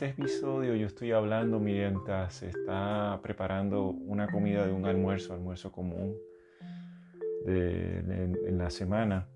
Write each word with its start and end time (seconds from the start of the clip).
este 0.00 0.22
episodio 0.22 0.74
yo 0.76 0.86
estoy 0.86 1.12
hablando 1.12 1.60
mientras 1.60 2.32
se 2.32 2.48
está 2.48 3.20
preparando 3.22 3.90
una 3.90 4.28
comida 4.28 4.64
de 4.64 4.72
un 4.72 4.86
almuerzo, 4.86 5.34
almuerzo 5.34 5.70
común 5.70 6.16
en 7.46 8.56
la 8.56 8.70
semana. 8.70 9.28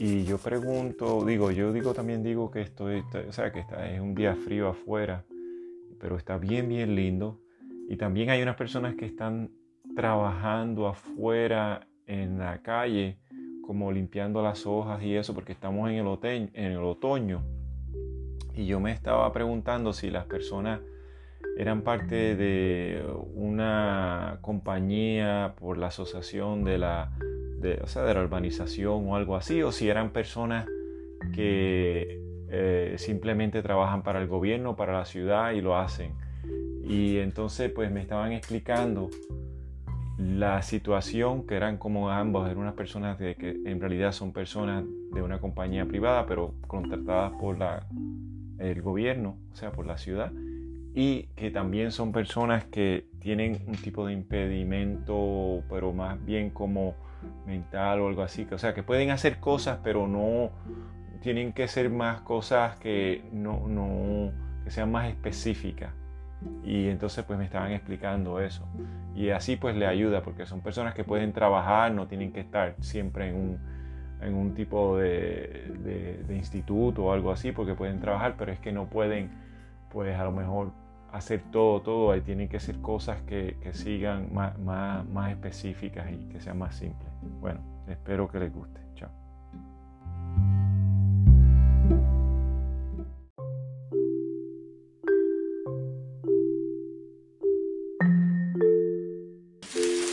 Y 0.00 0.24
yo 0.24 0.38
pregunto, 0.38 1.24
digo, 1.24 1.52
yo 1.52 1.72
digo 1.72 1.94
también 1.94 2.24
digo 2.24 2.50
que 2.50 2.62
estoy, 2.62 3.04
o 3.28 3.32
sea, 3.32 3.52
que 3.52 3.60
está, 3.60 3.88
es 3.88 4.00
un 4.00 4.16
día 4.16 4.34
frío 4.34 4.70
afuera, 4.70 5.24
pero 6.00 6.16
está 6.16 6.36
bien, 6.36 6.68
bien 6.68 6.96
lindo. 6.96 7.40
Y 7.88 7.96
también 7.96 8.30
hay 8.30 8.42
unas 8.42 8.56
personas 8.56 8.96
que 8.96 9.06
están 9.06 9.52
trabajando 9.94 10.88
afuera 10.88 11.86
en 12.08 12.40
la 12.40 12.60
calle, 12.60 13.18
como 13.64 13.92
limpiando 13.92 14.42
las 14.42 14.66
hojas 14.66 15.00
y 15.04 15.14
eso, 15.14 15.32
porque 15.32 15.52
estamos 15.52 15.88
en 15.90 15.94
el, 15.94 16.50
en 16.54 16.72
el 16.72 16.82
otoño. 16.82 17.61
Y 18.54 18.66
yo 18.66 18.80
me 18.80 18.92
estaba 18.92 19.32
preguntando 19.32 19.92
si 19.92 20.10
las 20.10 20.26
personas 20.26 20.80
eran 21.56 21.82
parte 21.82 22.36
de 22.36 23.04
una 23.34 24.38
compañía 24.40 25.54
por 25.58 25.78
la 25.78 25.88
asociación 25.88 26.64
de 26.64 26.78
la 26.78 27.12
de, 27.58 27.80
o 27.82 27.86
sea, 27.86 28.02
de 28.02 28.14
la 28.14 28.22
urbanización 28.22 29.08
o 29.08 29.16
algo 29.16 29.36
así, 29.36 29.62
o 29.62 29.70
si 29.70 29.88
eran 29.88 30.10
personas 30.10 30.66
que 31.34 32.20
eh, 32.50 32.94
simplemente 32.98 33.62
trabajan 33.62 34.02
para 34.02 34.20
el 34.20 34.26
gobierno, 34.26 34.76
para 34.76 34.92
la 34.92 35.04
ciudad 35.04 35.52
y 35.52 35.60
lo 35.60 35.76
hacen. 35.76 36.12
Y 36.84 37.18
entonces 37.18 37.70
pues 37.70 37.90
me 37.90 38.00
estaban 38.00 38.32
explicando 38.32 39.08
la 40.18 40.62
situación, 40.62 41.46
que 41.46 41.54
eran 41.54 41.78
como 41.78 42.10
ambos, 42.10 42.46
eran 42.46 42.58
unas 42.58 42.74
personas 42.74 43.18
de, 43.18 43.34
que 43.36 43.50
en 43.64 43.80
realidad 43.80 44.12
son 44.12 44.32
personas 44.32 44.84
de 45.12 45.22
una 45.22 45.40
compañía 45.40 45.86
privada, 45.86 46.26
pero 46.26 46.54
contratadas 46.66 47.32
por 47.40 47.58
la, 47.58 47.86
el 48.62 48.82
gobierno, 48.82 49.36
o 49.52 49.56
sea, 49.56 49.72
por 49.72 49.86
la 49.86 49.98
ciudad, 49.98 50.32
y 50.94 51.24
que 51.36 51.50
también 51.50 51.90
son 51.90 52.12
personas 52.12 52.64
que 52.64 53.06
tienen 53.18 53.62
un 53.66 53.74
tipo 53.76 54.06
de 54.06 54.12
impedimento, 54.12 55.62
pero 55.68 55.92
más 55.92 56.22
bien 56.24 56.50
como 56.50 56.94
mental 57.46 58.00
o 58.00 58.08
algo 58.08 58.22
así. 58.22 58.46
O 58.50 58.58
sea, 58.58 58.74
que 58.74 58.82
pueden 58.82 59.10
hacer 59.10 59.38
cosas, 59.38 59.78
pero 59.82 60.06
no 60.06 60.50
tienen 61.20 61.52
que 61.52 61.68
ser 61.68 61.88
más 61.88 62.20
cosas 62.22 62.76
que 62.76 63.24
no, 63.32 63.68
no 63.68 64.32
que 64.64 64.70
sean 64.70 64.90
más 64.90 65.08
específicas. 65.08 65.92
Y 66.64 66.88
entonces 66.88 67.24
pues 67.24 67.38
me 67.38 67.44
estaban 67.44 67.72
explicando 67.72 68.40
eso. 68.40 68.66
Y 69.14 69.30
así 69.30 69.56
pues 69.56 69.76
le 69.76 69.86
ayuda 69.86 70.22
porque 70.22 70.46
son 70.46 70.60
personas 70.60 70.94
que 70.94 71.04
pueden 71.04 71.32
trabajar, 71.32 71.92
no 71.92 72.06
tienen 72.06 72.32
que 72.32 72.40
estar 72.40 72.76
siempre 72.80 73.28
en 73.30 73.36
un, 73.36 73.58
en 74.20 74.34
un 74.34 74.54
tipo 74.54 74.98
de, 74.98 75.70
de, 76.26 76.36
instituto 76.36 77.04
o 77.04 77.12
algo 77.12 77.30
así 77.30 77.52
porque 77.52 77.74
pueden 77.74 78.00
trabajar, 78.00 78.34
pero 78.38 78.52
es 78.52 78.58
que 78.58 78.72
no 78.72 78.86
pueden 78.86 79.30
pues 79.90 80.18
a 80.18 80.24
lo 80.24 80.32
mejor 80.32 80.72
hacer 81.12 81.42
todo, 81.50 81.82
todo, 81.82 82.12
ahí 82.12 82.22
tienen 82.22 82.48
que 82.48 82.58
ser 82.58 82.80
cosas 82.80 83.20
que, 83.22 83.56
que 83.62 83.74
sigan 83.74 84.32
más, 84.32 84.58
más, 84.58 85.06
más 85.08 85.30
específicas 85.30 86.10
y 86.10 86.16
que 86.30 86.40
sean 86.40 86.58
más 86.58 86.74
simples. 86.74 87.10
Bueno, 87.40 87.60
espero 87.86 88.28
que 88.28 88.38
les 88.38 88.52
guste. 88.52 88.80
Chao. 88.94 89.10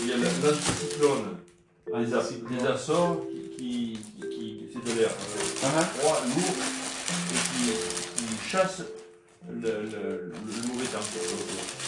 Il 0.01 0.07
y 0.07 0.11
a 0.11 0.17
l'anticyclone, 0.17 1.37
les, 1.93 2.51
les 2.51 2.65
Açores 2.65 3.21
qui, 3.31 3.55
qui, 3.57 3.99
qui 4.29 4.69
c'est 4.73 4.83
de 4.83 5.48
froid, 5.67 6.21
lourd, 6.25 6.55
et 7.31 7.39
qui, 7.49 8.25
qui 8.25 8.49
chasse 8.49 8.83
le, 9.49 9.61
le, 9.61 10.31
le, 10.33 10.67
mauvais 10.67 10.85
temps. 10.85 10.99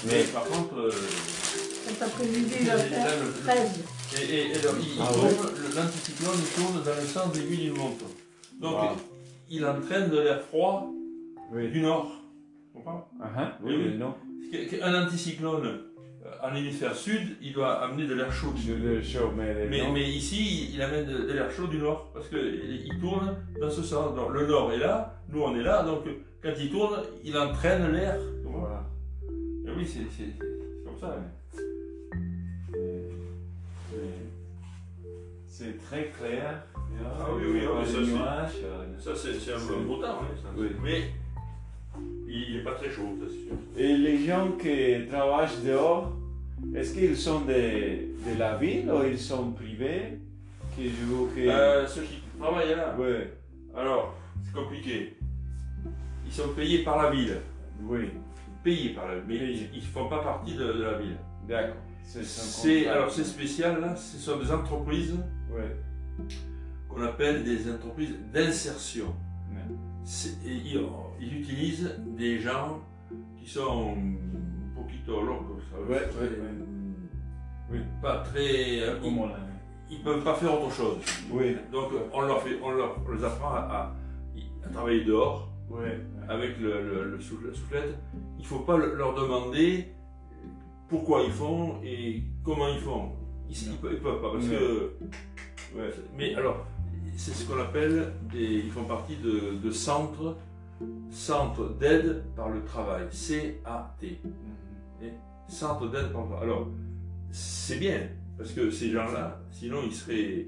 Mais 0.06 0.24
par 0.24 0.44
contre, 0.46 0.80
euh, 0.80 0.92
cet 1.88 2.02
après-midi, 2.02 2.54
il 2.62 2.68
va 2.68 2.78
faire 2.78 3.12
13. 3.44 3.70
Et, 4.18 4.24
et, 4.24 4.52
et 4.52 4.56
alors, 4.60 4.76
il, 4.80 5.00
ah 5.02 5.08
tourne, 5.14 5.52
l'anticyclone 5.76 6.42
tourne 6.56 6.84
dans 6.84 6.96
le 7.02 7.08
sens 7.08 7.32
des 7.34 7.42
d'une 7.42 7.74
montre. 7.74 8.06
Donc, 8.60 8.82
wow. 8.82 8.90
il 9.50 9.66
entraîne 9.66 10.10
de 10.10 10.20
l'air 10.20 10.42
froid 10.42 10.90
oui. 11.52 11.70
du 11.70 11.82
nord. 11.82 12.12
Tu 12.72 12.78
comprends 12.78 13.10
uh 13.20 13.24
-huh. 13.24 13.52
Oui, 13.64 13.76
oui, 13.76 13.98
non. 13.98 14.16
Un 14.82 15.06
anticyclone 15.06 15.66
euh, 15.66 15.91
en 16.44 16.56
hémisphère 16.56 16.96
sud, 16.96 17.38
il 17.42 17.54
doit 17.54 17.82
amener 17.82 18.06
de 18.06 18.14
l'air 18.14 18.32
chaud. 18.32 18.54
De 18.54 18.74
l'air 18.74 19.04
chaud, 19.04 19.32
mais, 19.36 19.68
mais, 19.70 19.92
mais, 19.92 20.10
ici, 20.10 20.72
il 20.74 20.82
amène 20.82 21.06
de, 21.06 21.28
de 21.28 21.34
l'air 21.34 21.52
chaud 21.52 21.68
du 21.68 21.78
nord, 21.78 22.12
parce 22.14 22.28
qu'il 22.28 23.00
tourne 23.00 23.36
dans 23.60 23.70
ce 23.70 23.82
sens. 23.82 24.16
Donc, 24.16 24.34
le 24.34 24.46
nord 24.48 24.72
est 24.72 24.78
là, 24.78 25.16
nous 25.30 25.42
on 25.42 25.56
est 25.56 25.64
là, 25.64 25.84
donc 25.84 26.04
quand 26.42 26.54
il 26.60 26.72
tourne, 26.72 27.02
il 27.24 27.38
entraîne 27.38 27.92
l'air. 27.92 28.18
Voilà. 28.44 28.84
Et 29.66 29.72
oui, 29.76 29.86
c'est 29.86 30.26
comme 30.86 30.98
ça. 31.00 31.16
C'est 35.48 35.78
très 35.86 36.12
clair. 36.18 36.64
Ah 37.04 37.28
oui, 37.36 37.44
oui, 37.54 37.62
ça, 37.86 38.00
nuages, 38.00 38.52
ça 39.00 39.12
c'est 39.16 39.54
un 39.54 39.60
bon 39.60 39.82
beau 39.86 40.02
temps, 40.02 40.20
hein, 40.22 40.50
oui. 40.58 40.68
mais 40.84 41.12
il 42.32 42.58
n'est 42.58 42.64
pas 42.64 42.74
très 42.74 42.90
chaud, 42.90 43.18
c'est 43.22 43.30
sûr. 43.30 43.54
Et 43.78 43.98
les 43.98 44.26
gens 44.26 44.52
qui 44.54 45.08
travaillent 45.10 45.50
dehors, 45.66 46.14
est-ce 46.76 46.94
qu'ils 46.94 47.18
sont 47.18 47.42
de, 47.42 47.54
de, 47.54 48.40
la 48.40 48.56
ville 48.58 48.90
ou 48.90 49.04
ils 49.04 49.20
sont 49.20 49.52
privés? 49.52 50.20
Qui 50.76 50.90
jouent, 50.90 51.30
qui... 51.36 51.48
Euh, 51.50 51.86
Ceux 51.86 52.04
qui 52.04 52.22
travaillent 52.40 52.76
là 52.76 52.96
Oui. 52.98 53.16
Alors, 53.76 54.16
c'est 54.44 54.54
compliqué. 54.54 55.18
Ils 56.26 56.32
sont 56.32 56.50
payés 56.56 56.84
par 56.84 57.04
la 57.04 57.10
ville. 57.12 57.38
Oui. 57.84 58.10
Payés 58.64 58.94
par 58.94 59.08
la 59.08 59.16
ville, 59.16 59.26
mais 59.28 59.54
ils 59.74 59.80
ne 59.80 59.86
font 59.86 60.08
pas 60.08 60.20
partie 60.20 60.54
de, 60.54 60.64
de 60.64 60.84
la 60.84 60.98
ville. 60.98 61.18
D'accord. 61.48 61.76
C'est 62.04 62.88
alors 62.88 63.12
c'est 63.12 63.24
spécial 63.24 63.80
là, 63.80 63.96
ce 63.96 64.18
sont 64.18 64.38
des 64.38 64.52
entreprises 64.52 65.16
ouais. 65.50 65.76
qu'on 66.90 67.02
appelle 67.04 67.44
des 67.44 67.72
entreprises 67.72 68.16
d'insertion. 68.34 69.16
Ils, 70.46 70.82
ils, 71.20 71.38
utilisent 71.38 71.96
des 72.18 72.40
gens 72.40 72.80
qui 73.38 73.50
sont 73.50 73.96
un 73.96 74.76
poquito 74.76 75.22
locos, 75.22 75.60
ouais, 75.88 75.96
ouais, 75.96 76.30
oui. 77.72 77.80
pas 78.02 78.18
très. 78.20 78.78
Ils, 78.78 79.00
ils 79.92 80.02
peuvent 80.02 80.24
pas 80.24 80.34
faire 80.36 80.54
autre 80.54 80.74
chose. 80.74 80.98
Oui. 81.30 81.56
Donc 81.72 81.92
on 82.14 82.22
leur 82.22 82.42
fait, 82.42 82.58
on 82.64 82.72
leur, 82.72 82.98
on 83.08 83.12
les 83.12 83.24
apprend 83.24 83.54
à, 83.54 83.94
à, 84.64 84.70
travailler 84.72 85.04
dehors. 85.04 85.50
Avec 86.28 86.60
le, 86.60 86.82
le, 86.82 87.04
le, 87.12 87.16
la 87.16 87.54
soufflette. 87.54 87.98
Il 88.40 88.46
faut 88.46 88.60
pas 88.60 88.78
leur 88.78 89.14
demander 89.16 89.88
pourquoi 90.90 91.24
ils 91.24 91.32
font 91.32 91.82
et 91.84 92.24
comment 92.44 92.68
ils 92.68 92.80
font. 92.80 93.12
Ils, 93.50 93.72
ils, 93.72 93.78
peuvent, 93.78 94.02
pas 94.02 94.32
parce 94.32 94.48
que. 94.48 94.98
Ouais, 95.76 95.90
mais 96.18 96.36
alors, 96.36 96.66
c'est 97.16 97.32
ce 97.32 97.46
qu'on 97.46 97.60
appelle 97.60 98.14
des. 98.32 98.64
Ils 98.66 98.72
font 98.72 98.84
partie 98.84 99.18
de, 99.18 99.56
de 99.64 99.72
centres, 99.72 100.38
centres 101.10 101.70
d'aide 101.80 102.24
par 102.36 102.50
le 102.50 102.64
travail, 102.64 103.08
CAT. 103.12 103.96
Mm-hmm. 104.02 105.10
Centre 105.48 105.88
d'aide 105.90 106.12
par 106.12 106.22
le 106.22 106.28
travail. 106.28 106.44
Alors, 106.44 106.68
c'est 107.32 107.78
bien 107.78 108.08
parce 108.38 108.52
que 108.54 108.72
ces 108.72 108.90
gens-là, 108.90 109.40
sinon 109.52 109.78
ils 109.86 109.94
seraient 109.94 110.48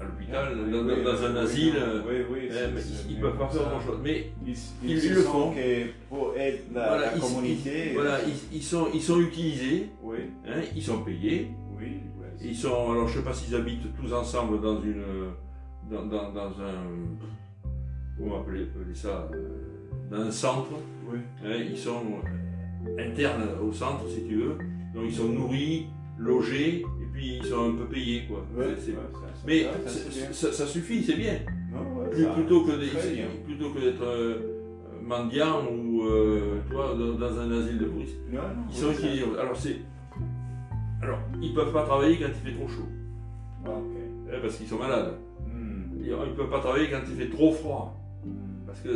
à 0.00 0.04
l'hôpital, 0.04 0.70
dans, 0.70 0.84
oui, 0.84 1.04
dans, 1.04 1.24
un 1.24 1.36
asile, 1.36 1.76
oui, 2.08 2.16
oui, 2.28 2.48
euh, 2.50 2.70
ils 3.08 3.16
ne 3.16 3.20
peuvent 3.20 3.38
pas 3.38 3.48
faire 3.48 3.68
grand 3.68 3.80
chose. 3.80 3.98
Mais 4.02 4.32
ils, 4.44 4.56
ils, 4.82 5.04
ils 5.04 5.14
le 5.14 5.22
font. 5.22 5.54
pour 6.08 6.34
aider 6.36 6.62
la, 6.74 6.88
voilà, 6.88 7.12
la 7.12 7.18
communauté. 7.18 7.90
Ils, 7.90 7.94
voilà, 7.94 8.18
ils, 8.52 8.62
sont, 8.62 8.88
ils 8.92 9.02
sont 9.02 9.20
utilisés, 9.20 9.90
oui. 10.02 10.18
Hein, 10.48 10.62
ils 10.74 10.82
sont 10.82 11.02
payés. 11.02 11.52
Oui, 11.78 12.00
ils 12.42 12.56
sont, 12.56 12.90
alors 12.90 13.06
je 13.06 13.18
ne 13.18 13.22
sais 13.22 13.24
pas 13.24 13.34
s'ils 13.34 13.54
habitent 13.54 13.94
tous 14.00 14.12
ensemble 14.12 14.60
dans 14.60 14.82
une, 14.82 15.04
dans, 15.90 16.06
dans, 16.06 16.32
dans 16.32 16.50
un, 16.60 17.68
comment 18.16 18.40
appeler, 18.40 18.62
appeler 18.62 18.94
ça, 18.94 19.28
euh, 19.32 19.48
dans 20.10 20.22
un 20.22 20.30
centre. 20.30 20.70
Oui. 21.10 21.18
Hein, 21.44 21.64
ils 21.70 21.78
sont 21.78 22.02
internes 22.98 23.48
au 23.62 23.72
centre, 23.72 24.08
si 24.08 24.24
tu 24.26 24.36
veux. 24.36 24.58
Donc 24.94 25.04
ils 25.06 25.14
sont 25.14 25.28
nourris, 25.28 25.86
logés, 26.18 26.80
et 26.80 27.06
puis 27.12 27.36
ils 27.36 27.44
sont 27.44 27.70
un 27.70 27.74
peu 27.74 27.84
payés, 27.84 28.24
quoi. 28.26 28.44
Ouais, 28.56 28.74
mais 29.46 29.66
ça, 30.32 30.52
ça, 30.52 30.66
suffit, 30.66 31.02
c'est 31.02 31.16
bien. 31.16 31.34
Non, 31.72 32.00
ouais, 32.00 32.10
Plus, 32.10 32.26
plutôt, 32.26 32.64
que 32.64 33.44
plutôt 33.44 33.70
que 33.70 33.80
d'être 33.80 34.02
euh, 34.02 34.58
mendiant 35.02 35.64
ou 35.66 36.04
euh, 36.04 36.60
toi, 36.70 36.94
dans, 36.98 37.14
dans, 37.14 37.38
un 37.38 37.60
asile 37.60 37.78
de 37.78 37.84
police. 37.86 38.14
Non, 38.30 38.40
non, 38.40 38.64
ils 38.70 38.76
sont 38.76 38.90
utilisés. 38.90 39.24
Alors, 39.38 39.56
c'est. 39.56 39.76
Alors, 41.02 41.18
ils 41.40 41.54
peuvent 41.54 41.72
pas 41.72 41.84
travailler 41.84 42.18
quand 42.18 42.26
il 42.26 42.50
fait 42.50 42.56
trop 42.56 42.68
chaud. 42.68 42.88
Ah, 43.64 43.70
okay. 43.70 44.36
Eh, 44.36 44.40
parce 44.40 44.56
qu'ils 44.56 44.66
sont 44.66 44.78
malades. 44.78 45.14
Mm. 45.46 45.67
Ils, 46.08 46.30
ne 46.30 46.34
peuvent 46.36 46.50
pas 46.50 46.60
travailler 46.60 46.88
quand 46.90 47.00
il 47.08 47.16
fait 47.16 47.30
trop 47.30 47.52
froid. 47.52 47.96
Mm. 48.24 48.66
Parce 48.66 48.80
que. 48.80 48.88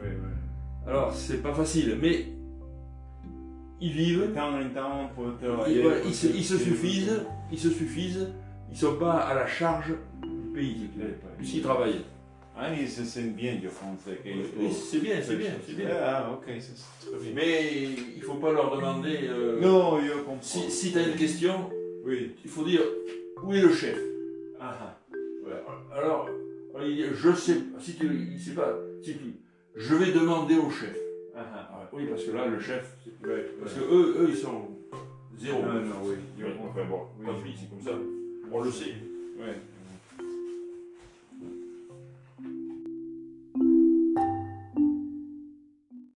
Oui, 0.00 0.08
oui. 0.08 0.86
Alors, 0.86 1.14
c'est 1.14 1.42
pas 1.42 1.52
facile. 1.52 1.98
Mais 2.00 2.26
ils 3.80 3.92
vivent. 3.92 4.28
De 4.28 4.34
temps 4.34 4.54
en 4.54 4.68
temps 4.70 5.10
pour 5.14 5.26
ils, 5.68 6.14
se, 6.14 6.26
ils 6.28 6.44
se 6.44 6.58
suffisent. 6.58 7.22
Ils 7.52 7.58
se 7.58 7.70
suffisent 7.70 8.28
ils 8.70 8.74
ne 8.74 8.78
sont 8.78 8.96
pas 8.96 9.12
à 9.14 9.34
la 9.34 9.46
charge 9.46 9.94
du 10.22 10.52
pays, 10.54 10.88
puisqu'ils 11.38 11.62
travaillent. 11.62 12.02
Ah, 12.58 12.72
ils 12.72 12.88
se 12.88 13.04
sentent 13.04 13.36
bien, 13.36 13.52
il 13.52 13.66
Oui, 13.66 13.70
faut- 13.70 14.70
c'est 14.72 14.98
bien, 15.00 15.16
c'est 15.22 15.36
bien, 15.36 15.50
c'est 15.66 15.76
bien. 15.76 15.88
Ah, 16.02 16.30
ok, 16.32 16.50
c'est 16.58 16.74
très 17.10 17.18
bien. 17.20 17.32
Mais 17.34 17.84
il 18.16 18.22
faut 18.22 18.34
pas 18.34 18.50
leur 18.52 18.74
demander. 18.74 19.18
euh, 19.24 19.60
non, 19.60 20.00
je 20.00 20.12
comprends. 20.20 20.38
Si, 20.40 20.70
si 20.70 20.92
tu 20.92 20.98
as 20.98 21.06
une 21.06 21.16
question, 21.16 21.70
Oui. 22.04 22.32
il 22.42 22.50
faut 22.50 22.64
dire 22.64 22.80
où 23.42 23.52
est 23.52 23.60
le 23.60 23.72
chef? 23.72 23.98
Ah, 24.58 24.74
ah. 24.80 24.98
Alors, 25.94 26.28
je 27.14 27.32
sais. 27.34 27.58
Si 27.78 27.94
tu 27.96 28.06
pas, 28.54 28.74
si 29.02 29.14
tu, 29.16 29.34
je 29.74 29.94
vais 29.94 30.12
demander 30.12 30.56
au 30.56 30.70
chef. 30.70 30.96
Ah, 31.34 31.44
ah. 31.54 31.68
Ah, 31.72 31.88
oui, 31.92 32.06
parce 32.08 32.24
que 32.24 32.30
là, 32.32 32.46
le 32.46 32.58
chef, 32.60 32.96
Ouais, 33.24 33.46
parce 33.60 33.74
ouais. 33.74 33.80
que 33.80 33.84
eux, 33.94 34.16
eux, 34.22 34.26
ils 34.28 34.36
sont 34.36 34.68
zéro. 35.38 35.62
Non, 35.62 35.72
non, 35.74 35.94
oui. 36.04 36.14
enfin 36.68 36.84
bon, 36.88 37.02
Oui. 37.20 37.54
c'est 37.58 37.68
comme 37.70 37.80
ça. 37.82 37.98
On 38.50 38.60
le 38.62 38.70
sait. 38.70 38.94
Ouais. 39.38 39.56